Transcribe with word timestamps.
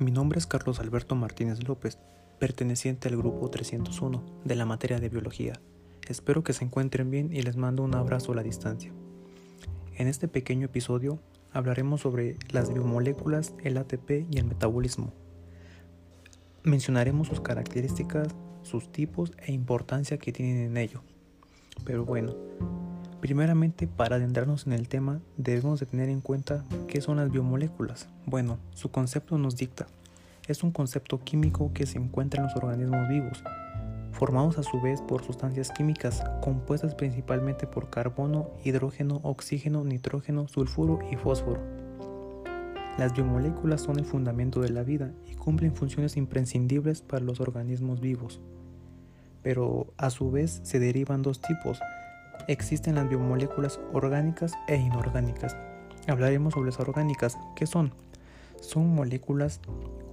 Mi 0.00 0.12
nombre 0.12 0.38
es 0.38 0.46
Carlos 0.46 0.78
Alberto 0.78 1.16
Martínez 1.16 1.66
López, 1.66 1.98
perteneciente 2.38 3.08
al 3.08 3.16
grupo 3.16 3.50
301 3.50 4.22
de 4.44 4.54
la 4.54 4.64
materia 4.64 5.00
de 5.00 5.08
biología. 5.08 5.60
Espero 6.06 6.44
que 6.44 6.52
se 6.52 6.64
encuentren 6.64 7.10
bien 7.10 7.32
y 7.32 7.42
les 7.42 7.56
mando 7.56 7.82
un 7.82 7.96
abrazo 7.96 8.30
a 8.30 8.36
la 8.36 8.44
distancia. 8.44 8.92
En 9.96 10.06
este 10.06 10.28
pequeño 10.28 10.66
episodio 10.66 11.18
hablaremos 11.52 12.02
sobre 12.02 12.36
las 12.50 12.72
biomoléculas, 12.72 13.54
el 13.64 13.76
ATP 13.76 14.26
y 14.30 14.38
el 14.38 14.44
metabolismo. 14.44 15.12
Mencionaremos 16.62 17.26
sus 17.26 17.40
características, 17.40 18.28
sus 18.62 18.92
tipos 18.92 19.32
e 19.38 19.50
importancia 19.50 20.16
que 20.16 20.30
tienen 20.30 20.58
en 20.58 20.76
ello. 20.76 21.02
Pero 21.84 22.04
bueno, 22.04 22.36
Primeramente, 23.20 23.88
para 23.88 24.16
adentrarnos 24.16 24.66
en 24.66 24.72
el 24.72 24.88
tema, 24.88 25.20
debemos 25.36 25.80
de 25.80 25.86
tener 25.86 26.08
en 26.08 26.20
cuenta 26.20 26.64
qué 26.86 27.00
son 27.00 27.16
las 27.16 27.32
biomoléculas. 27.32 28.08
Bueno, 28.26 28.58
su 28.74 28.92
concepto 28.92 29.38
nos 29.38 29.56
dicta. 29.56 29.86
Es 30.46 30.62
un 30.62 30.70
concepto 30.70 31.18
químico 31.18 31.72
que 31.74 31.86
se 31.86 31.98
encuentra 31.98 32.40
en 32.40 32.46
los 32.46 32.56
organismos 32.56 33.08
vivos, 33.08 33.42
formados 34.12 34.56
a 34.58 34.62
su 34.62 34.80
vez 34.80 35.02
por 35.02 35.24
sustancias 35.24 35.72
químicas 35.72 36.22
compuestas 36.42 36.94
principalmente 36.94 37.66
por 37.66 37.90
carbono, 37.90 38.50
hidrógeno, 38.64 39.20
oxígeno, 39.24 39.82
nitrógeno, 39.82 40.46
sulfuro 40.46 41.00
y 41.10 41.16
fósforo. 41.16 41.60
Las 42.98 43.14
biomoléculas 43.14 43.80
son 43.80 43.98
el 43.98 44.04
fundamento 44.04 44.60
de 44.60 44.70
la 44.70 44.84
vida 44.84 45.12
y 45.26 45.34
cumplen 45.34 45.74
funciones 45.74 46.16
imprescindibles 46.16 47.02
para 47.02 47.24
los 47.24 47.40
organismos 47.40 48.00
vivos. 48.00 48.40
Pero 49.42 49.92
a 49.96 50.10
su 50.10 50.30
vez 50.30 50.60
se 50.62 50.78
derivan 50.78 51.22
dos 51.22 51.40
tipos, 51.40 51.80
existen 52.46 52.94
las 52.94 53.08
biomoléculas 53.08 53.80
orgánicas 53.92 54.52
e 54.68 54.76
inorgánicas. 54.76 55.56
Hablaremos 56.06 56.54
sobre 56.54 56.70
las 56.70 56.80
orgánicas. 56.80 57.36
¿Qué 57.56 57.66
son? 57.66 57.92
Son 58.60 58.94
moléculas 58.94 59.60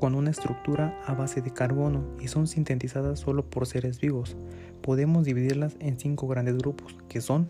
con 0.00 0.14
una 0.14 0.30
estructura 0.30 1.00
a 1.06 1.14
base 1.14 1.40
de 1.40 1.52
carbono 1.52 2.04
y 2.20 2.28
son 2.28 2.46
sintetizadas 2.46 3.20
solo 3.20 3.44
por 3.44 3.66
seres 3.66 4.00
vivos. 4.00 4.36
Podemos 4.82 5.24
dividirlas 5.24 5.76
en 5.80 5.98
cinco 5.98 6.26
grandes 6.26 6.56
grupos, 6.58 6.96
que 7.08 7.20
son 7.20 7.48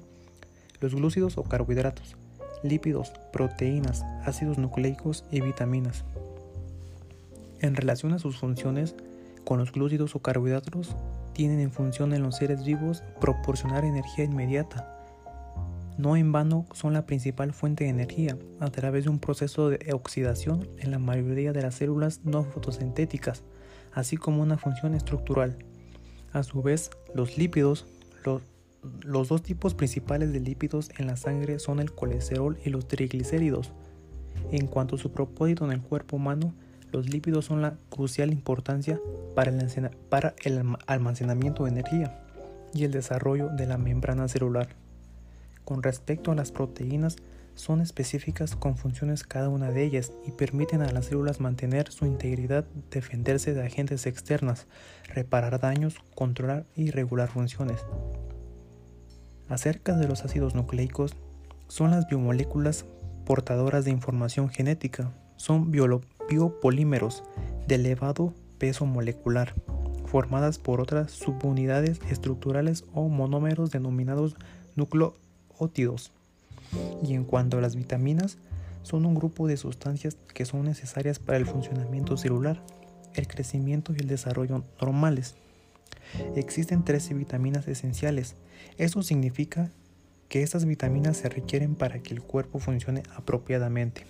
los 0.80 0.94
glúcidos 0.94 1.38
o 1.38 1.42
carbohidratos, 1.44 2.16
lípidos, 2.62 3.12
proteínas, 3.32 4.04
ácidos 4.24 4.58
nucleicos 4.58 5.24
y 5.30 5.40
vitaminas. 5.40 6.04
En 7.60 7.74
relación 7.74 8.12
a 8.12 8.18
sus 8.18 8.38
funciones, 8.38 8.94
con 9.44 9.58
los 9.58 9.72
glúcidos 9.72 10.14
o 10.14 10.20
carbohidratos 10.20 10.94
tienen 11.34 11.60
en 11.60 11.70
función 11.70 12.14
en 12.14 12.22
los 12.22 12.36
seres 12.36 12.64
vivos 12.64 13.02
proporcionar 13.20 13.84
energía 13.84 14.24
inmediata. 14.24 14.90
No 15.98 16.16
en 16.16 16.32
vano 16.32 16.66
son 16.72 16.94
la 16.94 17.06
principal 17.06 17.52
fuente 17.52 17.84
de 17.84 17.90
energía 17.90 18.38
a 18.58 18.70
través 18.70 19.04
de 19.04 19.10
un 19.10 19.18
proceso 19.18 19.68
de 19.68 19.92
oxidación 19.92 20.68
en 20.78 20.90
la 20.90 20.98
mayoría 20.98 21.52
de 21.52 21.62
las 21.62 21.76
células 21.76 22.20
no 22.24 22.44
fotosintéticas, 22.44 23.44
así 23.92 24.16
como 24.16 24.42
una 24.42 24.56
función 24.56 24.94
estructural. 24.94 25.58
A 26.32 26.42
su 26.42 26.62
vez, 26.62 26.90
los 27.14 27.38
lípidos, 27.38 27.86
los, 28.24 29.28
dos 29.28 29.42
tipos 29.42 29.74
principales 29.74 30.32
de 30.32 30.40
lípidos 30.40 30.90
en 30.98 31.06
la 31.06 31.16
sangre 31.16 31.60
son 31.60 31.78
el 31.78 31.92
colesterol 31.92 32.58
y 32.64 32.70
los 32.70 32.88
triglicéridos. 32.88 33.72
En 34.50 34.66
cuanto 34.66 34.96
a 34.96 34.98
su 34.98 35.12
propósito 35.12 35.64
en 35.64 35.70
el 35.70 35.80
cuerpo 35.80 36.16
humano, 36.16 36.54
los 36.94 37.10
lípidos 37.10 37.46
son 37.46 37.60
la 37.60 37.74
crucial 37.90 38.30
importancia 38.30 39.00
para 39.34 39.50
el, 40.44 40.76
almacenamiento 40.86 41.64
de 41.64 41.70
energía 41.70 42.22
y 42.72 42.84
el 42.84 42.92
desarrollo 42.92 43.48
de 43.48 43.66
la 43.66 43.78
membrana 43.78 44.28
celular. 44.28 44.68
Con 45.64 45.82
respecto 45.82 46.30
a 46.30 46.36
las 46.36 46.52
proteínas, 46.52 47.16
son 47.56 47.80
específicas 47.80 48.54
con 48.54 48.76
funciones 48.76 49.24
cada 49.24 49.48
una 49.48 49.72
de 49.72 49.82
ellas 49.82 50.12
y 50.24 50.30
permiten 50.30 50.82
a 50.82 50.92
las 50.92 51.06
células 51.06 51.40
mantener 51.40 51.90
su 51.90 52.06
integridad, 52.06 52.64
defenderse 52.92 53.54
de 53.54 53.66
agentes 53.66 54.06
externas, 54.06 54.68
reparar 55.12 55.58
daños, 55.58 55.96
controlar 56.14 56.64
y 56.76 56.92
regular 56.92 57.28
funciones. 57.28 57.80
Acerca 59.48 59.96
de 59.96 60.06
los 60.06 60.24
ácidos 60.24 60.54
nucleicos, 60.54 61.16
son 61.66 61.90
las 61.90 62.06
biomoléculas 62.06 62.84
portadoras 63.26 63.84
de 63.84 63.90
información 63.90 64.48
genética, 64.48 65.12
son 65.36 65.72
biopolímeros 66.28 67.22
de 67.66 67.76
elevado 67.76 68.34
peso 68.58 68.86
molecular, 68.86 69.54
formadas 70.06 70.58
por 70.58 70.80
otras 70.80 71.10
subunidades 71.10 72.00
estructurales 72.10 72.84
o 72.94 73.08
monómeros 73.08 73.70
denominados 73.70 74.36
nucleótidos. 74.76 76.12
Y 77.02 77.14
en 77.14 77.24
cuanto 77.24 77.58
a 77.58 77.60
las 77.60 77.76
vitaminas, 77.76 78.38
son 78.82 79.06
un 79.06 79.14
grupo 79.14 79.46
de 79.46 79.56
sustancias 79.56 80.16
que 80.34 80.44
son 80.44 80.64
necesarias 80.64 81.18
para 81.18 81.38
el 81.38 81.46
funcionamiento 81.46 82.16
celular, 82.16 82.60
el 83.14 83.26
crecimiento 83.26 83.92
y 83.92 84.00
el 84.00 84.08
desarrollo 84.08 84.62
normales. 84.80 85.34
Existen 86.36 86.84
13 86.84 87.14
vitaminas 87.14 87.66
esenciales. 87.66 88.34
Eso 88.76 89.02
significa 89.02 89.70
que 90.28 90.42
estas 90.42 90.64
vitaminas 90.64 91.16
se 91.16 91.28
requieren 91.28 91.74
para 91.74 92.00
que 92.00 92.14
el 92.14 92.22
cuerpo 92.22 92.58
funcione 92.58 93.02
apropiadamente. 93.16 94.04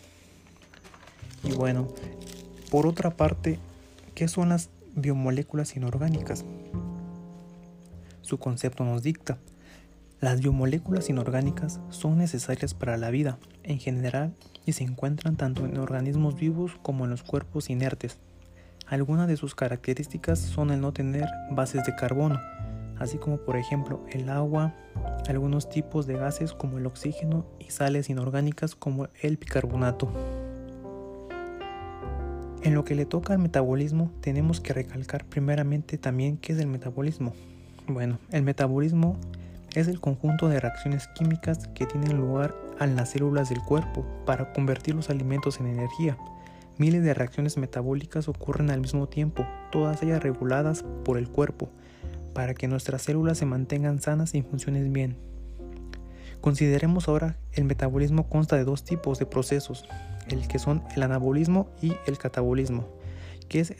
Y 1.44 1.52
bueno, 1.52 1.88
por 2.70 2.86
otra 2.86 3.10
parte, 3.10 3.58
¿qué 4.14 4.28
son 4.28 4.48
las 4.48 4.70
biomoléculas 4.94 5.76
inorgánicas? 5.76 6.44
Su 8.22 8.38
concepto 8.38 8.84
nos 8.84 9.02
dicta. 9.02 9.38
Las 10.20 10.40
biomoléculas 10.40 11.10
inorgánicas 11.10 11.80
son 11.90 12.16
necesarias 12.16 12.72
para 12.72 12.96
la 12.96 13.10
vida 13.10 13.38
en 13.62 13.78
general 13.78 14.32
y 14.64 14.72
se 14.72 14.84
encuentran 14.84 15.36
tanto 15.36 15.66
en 15.66 15.76
organismos 15.76 16.36
vivos 16.36 16.72
como 16.82 17.04
en 17.04 17.10
los 17.10 17.22
cuerpos 17.22 17.68
inertes. 17.68 18.18
Algunas 18.86 19.28
de 19.28 19.36
sus 19.36 19.54
características 19.54 20.38
son 20.38 20.70
el 20.70 20.80
no 20.80 20.92
tener 20.92 21.28
bases 21.50 21.84
de 21.84 21.94
carbono, 21.94 22.40
así 22.98 23.18
como 23.18 23.38
por 23.38 23.56
ejemplo 23.56 24.04
el 24.10 24.30
agua, 24.30 24.74
algunos 25.28 25.68
tipos 25.68 26.06
de 26.06 26.14
gases 26.14 26.52
como 26.52 26.78
el 26.78 26.86
oxígeno 26.86 27.44
y 27.58 27.70
sales 27.70 28.08
inorgánicas 28.08 28.74
como 28.74 29.08
el 29.20 29.36
bicarbonato. 29.36 30.10
En 32.64 32.72
lo 32.72 32.82
que 32.82 32.94
le 32.94 33.04
toca 33.04 33.34
al 33.34 33.40
metabolismo, 33.40 34.10
tenemos 34.22 34.62
que 34.62 34.72
recalcar 34.72 35.26
primeramente 35.26 35.98
también 35.98 36.38
qué 36.38 36.54
es 36.54 36.58
el 36.58 36.66
metabolismo. 36.66 37.34
Bueno, 37.86 38.18
el 38.30 38.42
metabolismo 38.42 39.18
es 39.74 39.86
el 39.86 40.00
conjunto 40.00 40.48
de 40.48 40.60
reacciones 40.60 41.06
químicas 41.08 41.68
que 41.74 41.84
tienen 41.84 42.16
lugar 42.16 42.54
en 42.80 42.96
las 42.96 43.10
células 43.10 43.50
del 43.50 43.60
cuerpo 43.60 44.06
para 44.24 44.54
convertir 44.54 44.94
los 44.94 45.10
alimentos 45.10 45.60
en 45.60 45.66
energía. 45.66 46.16
Miles 46.78 47.04
de 47.04 47.12
reacciones 47.12 47.58
metabólicas 47.58 48.28
ocurren 48.28 48.70
al 48.70 48.80
mismo 48.80 49.08
tiempo, 49.08 49.46
todas 49.70 50.02
ellas 50.02 50.22
reguladas 50.22 50.86
por 51.04 51.18
el 51.18 51.28
cuerpo, 51.28 51.68
para 52.32 52.54
que 52.54 52.66
nuestras 52.66 53.02
células 53.02 53.36
se 53.36 53.44
mantengan 53.44 54.00
sanas 54.00 54.34
y 54.34 54.40
funcionen 54.40 54.90
bien. 54.90 55.18
Consideremos 56.40 57.08
ahora 57.08 57.36
el 57.52 57.64
metabolismo 57.64 58.26
consta 58.30 58.56
de 58.56 58.64
dos 58.64 58.84
tipos 58.84 59.18
de 59.18 59.26
procesos, 59.26 59.84
el 60.28 60.48
que 60.48 60.58
son 60.58 60.82
el 60.94 61.02
anabolismo 61.02 61.68
y 61.80 61.94
el 62.06 62.18
catabolismo. 62.18 62.88
¿Qué 63.48 63.60
es 63.60 63.74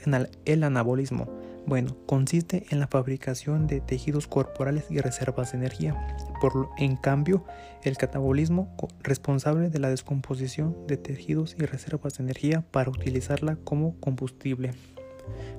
el 0.45 0.63
anabolismo? 0.63 1.27
Bueno, 1.67 1.97
consiste 2.05 2.65
en 2.69 2.79
la 2.79 2.87
fabricación 2.87 3.65
de 3.65 3.81
tejidos 3.81 4.27
corporales 4.27 4.85
y 4.91 4.99
reservas 4.99 5.51
de 5.51 5.57
energía. 5.57 5.95
Por, 6.39 6.69
en 6.77 6.95
cambio, 6.95 7.43
el 7.83 7.97
catabolismo 7.97 8.75
responsable 9.01 9.69
de 9.69 9.79
la 9.79 9.89
descomposición 9.89 10.75
de 10.85 10.97
tejidos 10.97 11.55
y 11.57 11.65
reservas 11.65 12.17
de 12.17 12.23
energía 12.23 12.61
para 12.69 12.91
utilizarla 12.91 13.55
como 13.55 13.99
combustible. 13.99 14.73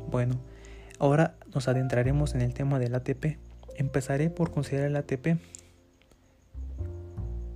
Bueno, 0.08 0.36
ahora 1.00 1.34
nos 1.53 1.66
adentraremos 1.66 2.36
en 2.36 2.42
el 2.42 2.54
tema 2.54 2.78
del 2.78 2.94
ATP. 2.94 3.38
Empezaré 3.74 4.30
por 4.30 4.53
considerar 4.53 4.86
el 4.86 4.97
ATP 4.97 5.38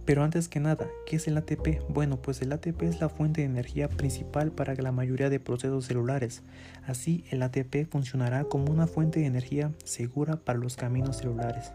pero 0.05 0.25
antes 0.25 0.49
que 0.49 0.61
nada, 0.61 0.88
¿qué 1.06 1.16
es 1.16 1.28
el 1.28 1.36
ATP? 1.36 1.83
Bueno, 1.89 2.21
pues 2.21 2.42
el 2.42 2.53
ATP 2.53 2.83
es 2.83 3.01
la 3.01 3.09
fuente 3.09 3.42
de 3.42 3.47
energía 3.47 3.89
principal 3.89 4.51
para 4.51 4.74
la 4.74 4.92
mayoría 4.92 5.30
de 5.30 5.41
procesos 5.41 5.86
celulares. 5.86 6.42
Así, 6.86 7.24
el 7.30 7.42
ATP 7.42 7.86
funcionará 7.89 8.45
como 8.45 8.72
una 8.72 8.86
fuente 8.86 9.21
de 9.21 9.27
energía 9.27 9.72
segura 9.84 10.36
para 10.36 10.59
los 10.59 10.77
caminos 10.77 11.19
celulares. 11.19 11.72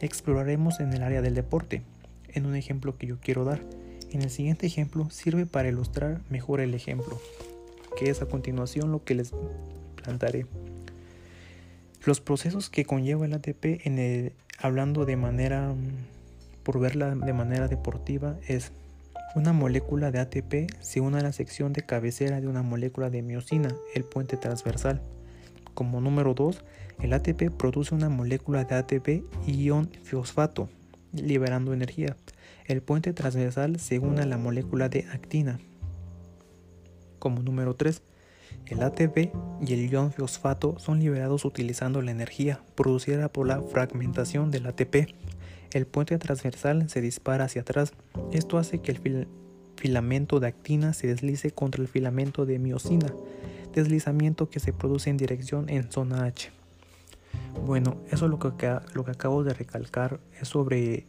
Exploraremos 0.00 0.80
en 0.80 0.92
el 0.92 1.02
área 1.02 1.22
del 1.22 1.34
deporte, 1.34 1.82
en 2.28 2.46
un 2.46 2.56
ejemplo 2.56 2.96
que 2.96 3.06
yo 3.06 3.18
quiero 3.20 3.44
dar. 3.44 3.60
En 4.10 4.22
el 4.22 4.30
siguiente 4.30 4.66
ejemplo 4.66 5.10
sirve 5.10 5.46
para 5.46 5.68
ilustrar 5.68 6.20
mejor 6.30 6.60
el 6.60 6.74
ejemplo, 6.74 7.20
que 7.98 8.10
es 8.10 8.22
a 8.22 8.26
continuación 8.26 8.90
lo 8.90 9.04
que 9.04 9.14
les 9.14 9.32
plantaré. 10.02 10.46
Los 12.04 12.20
procesos 12.20 12.70
que 12.70 12.84
conlleva 12.84 13.26
el 13.26 13.34
ATP 13.34 13.84
en 13.84 13.98
el, 13.98 14.32
hablando 14.58 15.04
de 15.04 15.16
manera 15.16 15.74
por 16.66 16.80
verla 16.80 17.14
de 17.14 17.32
manera 17.32 17.68
deportiva 17.68 18.34
es 18.48 18.72
una 19.36 19.52
molécula 19.52 20.10
de 20.10 20.18
ATP 20.18 20.68
se 20.80 21.00
une 21.00 21.18
a 21.18 21.22
la 21.22 21.30
sección 21.30 21.72
de 21.72 21.82
cabecera 21.82 22.40
de 22.40 22.48
una 22.48 22.64
molécula 22.64 23.08
de 23.08 23.22
miocina, 23.22 23.72
el 23.94 24.02
puente 24.02 24.36
transversal. 24.36 25.00
Como 25.74 26.00
número 26.00 26.34
2, 26.34 26.64
el 27.02 27.12
ATP 27.12 27.50
produce 27.56 27.94
una 27.94 28.08
molécula 28.08 28.64
de 28.64 28.74
ATP 28.74 29.08
ion 29.46 29.88
fosfato, 30.02 30.68
liberando 31.12 31.72
energía. 31.72 32.16
El 32.64 32.82
puente 32.82 33.12
transversal 33.12 33.78
se 33.78 34.00
une 34.00 34.22
a 34.22 34.26
la 34.26 34.36
molécula 34.36 34.88
de 34.88 35.06
actina. 35.12 35.60
Como 37.20 37.42
número 37.42 37.76
3, 37.76 38.02
El 38.66 38.82
ATP 38.82 39.30
y 39.60 39.72
el 39.72 39.88
ion 39.88 40.10
fosfato 40.10 40.80
son 40.80 40.98
liberados 40.98 41.44
utilizando 41.44 42.02
la 42.02 42.10
energía 42.10 42.60
producida 42.74 43.28
por 43.28 43.46
la 43.46 43.62
fragmentación 43.62 44.50
del 44.50 44.66
ATP. 44.66 45.14
El 45.72 45.86
puente 45.86 46.18
transversal 46.18 46.88
se 46.88 47.00
dispara 47.00 47.44
hacia 47.44 47.62
atrás. 47.62 47.92
Esto 48.32 48.58
hace 48.58 48.78
que 48.80 48.92
el 48.92 49.28
filamento 49.76 50.40
de 50.40 50.48
actina 50.48 50.92
se 50.92 51.06
deslice 51.06 51.50
contra 51.50 51.82
el 51.82 51.88
filamento 51.88 52.46
de 52.46 52.58
miocina, 52.58 53.12
deslizamiento 53.72 54.48
que 54.48 54.60
se 54.60 54.72
produce 54.72 55.10
en 55.10 55.16
dirección 55.16 55.68
en 55.68 55.90
zona 55.90 56.24
H. 56.24 56.50
Bueno, 57.64 57.96
eso 58.10 58.26
es 58.26 58.30
lo 58.30 58.38
que, 58.38 58.66
acabo 59.10 59.44
de 59.44 59.54
recalcar 59.54 60.20
es 60.40 60.48
sobre 60.48 61.06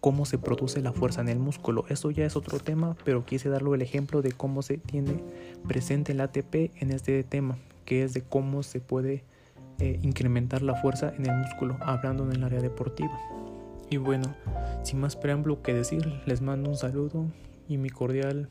cómo 0.00 0.24
se 0.24 0.38
produce 0.38 0.80
la 0.80 0.92
fuerza 0.92 1.20
en 1.20 1.28
el 1.28 1.38
músculo. 1.38 1.84
Eso 1.88 2.10
ya 2.10 2.24
es 2.24 2.36
otro 2.36 2.58
tema, 2.58 2.96
pero 3.04 3.24
quise 3.24 3.48
darle 3.48 3.74
el 3.74 3.82
ejemplo 3.82 4.22
de 4.22 4.32
cómo 4.32 4.62
se 4.62 4.78
tiene 4.78 5.22
presente 5.66 6.12
el 6.12 6.20
ATP 6.20 6.54
en 6.80 6.92
este 6.92 7.22
tema, 7.24 7.58
que 7.84 8.04
es 8.04 8.14
de 8.14 8.22
cómo 8.22 8.62
se 8.62 8.80
puede 8.80 9.24
eh, 9.78 9.98
incrementar 10.02 10.62
la 10.62 10.74
fuerza 10.76 11.12
en 11.16 11.26
el 11.26 11.36
músculo, 11.36 11.76
hablando 11.80 12.24
en 12.24 12.32
el 12.32 12.44
área 12.44 12.60
deportiva. 12.60 13.18
Y 13.88 13.98
bueno, 13.98 14.34
sin 14.82 15.00
más 15.00 15.16
preámbulo 15.16 15.62
que 15.62 15.74
decir, 15.74 16.20
les 16.26 16.40
mando 16.40 16.70
un 16.70 16.76
saludo 16.76 17.26
y 17.68 17.78
mi 17.78 17.90
cordial 17.90 18.48